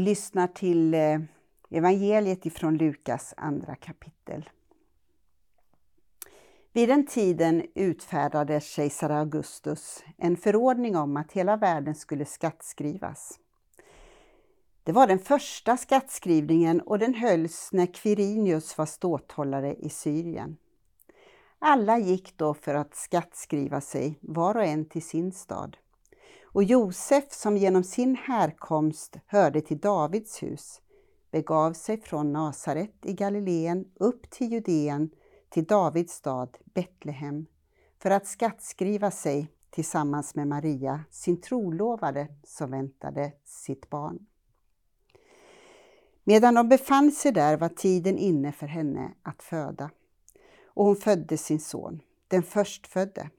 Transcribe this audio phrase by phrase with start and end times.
[0.00, 1.18] Vi lyssnar till eh,
[1.70, 4.50] evangeliet ifrån Lukas andra kapitel.
[6.72, 13.38] Vid den tiden utfärdade kejsar Augustus en förordning om att hela världen skulle skattskrivas.
[14.82, 20.56] Det var den första skattskrivningen och den hölls när Quirinius var ståthållare i Syrien.
[21.58, 25.76] Alla gick då för att skattskriva sig, var och en till sin stad.
[26.52, 30.80] Och Josef, som genom sin härkomst hörde till Davids hus,
[31.30, 35.10] begav sig från Nasaret i Galileen upp till Judeen,
[35.48, 37.46] till Davids stad Betlehem,
[37.98, 44.26] för att skattskriva sig tillsammans med Maria, sin trolovade, som väntade sitt barn.
[46.24, 49.90] Medan de befann sig där var tiden inne för henne att föda
[50.64, 53.30] och hon födde sin son, den förstfödde.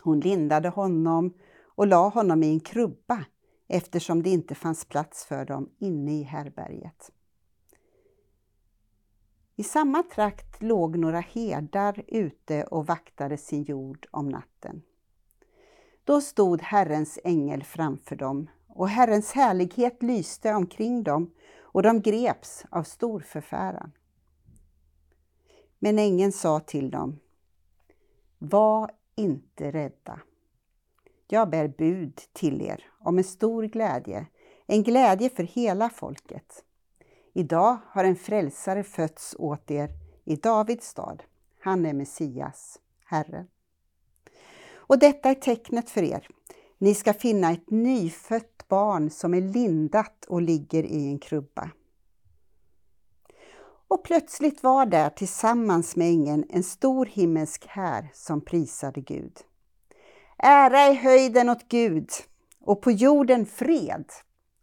[0.00, 1.34] Hon lindade honom
[1.76, 3.24] och la honom i en krubba
[3.68, 7.12] eftersom det inte fanns plats för dem inne i härberget.
[9.56, 14.82] I samma trakt låg några herdar ute och vaktade sin jord om natten.
[16.04, 22.64] Då stod Herrens ängel framför dem och Herrens härlighet lyste omkring dem och de greps
[22.70, 23.92] av stor förfäran.
[25.78, 27.18] Men ängeln sa till dem,
[28.38, 30.20] var inte rädda.
[31.28, 34.26] Jag bär bud till er om en stor glädje,
[34.66, 36.64] en glädje för hela folket.
[37.32, 39.90] Idag har en frälsare fötts åt er
[40.24, 41.22] i Davids stad.
[41.60, 43.46] Han är Messias, Herren.
[44.74, 46.28] Och detta är tecknet för er.
[46.78, 51.70] Ni ska finna ett nyfött barn som är lindat och ligger i en krubba.
[53.88, 59.32] Och plötsligt var där tillsammans med ängeln en stor himmelsk här som prisade Gud.
[60.38, 62.10] Ära i höjden åt Gud
[62.60, 64.04] och på jorden fred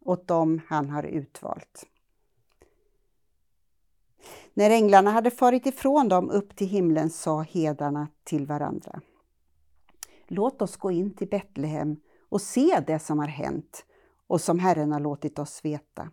[0.06, 1.86] åt dem han har utvalt.
[4.54, 9.02] När änglarna hade farit ifrån dem upp till himlen sa hedarna till varandra.
[10.28, 11.98] Låt oss gå in till Betlehem
[12.30, 13.86] och se det som har hänt
[14.28, 16.10] och som Herren har låtit oss veta.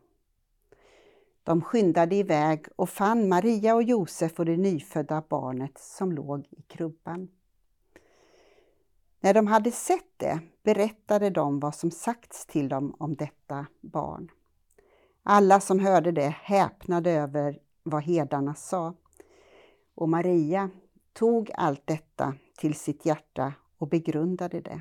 [1.44, 6.62] De skyndade iväg och fann Maria och Josef och det nyfödda barnet som låg i
[6.62, 7.28] krubban.
[9.20, 14.30] När de hade sett det berättade de vad som sagts till dem om detta barn.
[15.22, 18.94] Alla som hörde det häpnade över vad herdarna sa.
[19.94, 20.70] Och Maria
[21.12, 24.80] tog allt detta till sitt hjärta och begrundade det.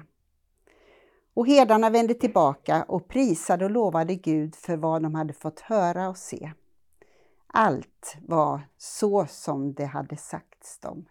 [1.33, 6.09] Och herdarna vände tillbaka och prisade och lovade Gud för vad de hade fått höra
[6.09, 6.51] och se.
[7.47, 11.05] Allt var så som det hade sagts dem.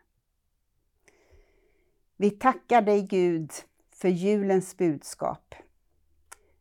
[2.21, 3.53] Vi tackar dig Gud
[3.91, 5.55] för julens budskap.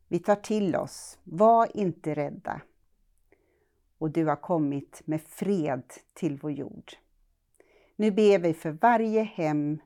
[0.08, 2.60] Vi tar till oss, var inte rädda.
[3.98, 5.82] Och du har kommit med fred
[6.14, 6.92] till vår jord.
[7.96, 9.78] Nu ber vi för varje hem,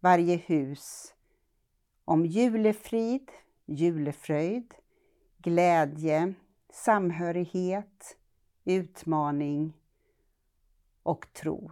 [0.00, 1.14] varje hus
[2.04, 3.30] om julefrid,
[3.66, 4.74] julefröjd,
[5.38, 6.34] glädje,
[6.72, 8.16] samhörighet,
[8.64, 9.72] utmaning
[11.02, 11.70] och tro.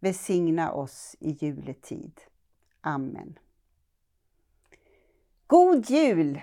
[0.00, 2.20] Välsigna oss i juletid.
[2.80, 3.38] Amen.
[5.46, 6.40] God jul!